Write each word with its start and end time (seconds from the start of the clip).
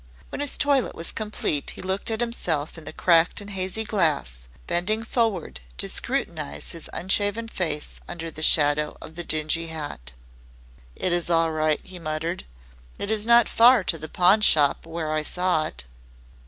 When 0.29 0.41
his 0.41 0.57
toilet 0.57 0.95
was 0.95 1.11
complete 1.11 1.73
he 1.75 1.81
looked 1.83 2.09
at 2.09 2.21
himself 2.21 2.75
in 2.75 2.85
the 2.85 2.91
cracked 2.91 3.39
and 3.39 3.51
hazy 3.51 3.83
glass, 3.83 4.47
bending 4.65 5.03
forward 5.03 5.59
to 5.77 5.87
scrutinize 5.87 6.71
his 6.71 6.89
unshaven 6.91 7.47
face 7.47 7.99
under 8.07 8.31
the 8.31 8.41
shadow 8.41 8.97
of 8.99 9.13
the 9.13 9.23
dingy 9.23 9.67
hat. 9.67 10.13
"It 10.95 11.13
is 11.13 11.29
all 11.29 11.51
right," 11.51 11.79
he 11.83 11.99
muttered. 11.99 12.45
"It 12.97 13.11
is 13.11 13.27
not 13.27 13.47
far 13.47 13.83
to 13.83 13.99
the 13.99 14.09
pawnshop 14.09 14.87
where 14.87 15.13
I 15.13 15.21
saw 15.21 15.67
it." 15.67 15.85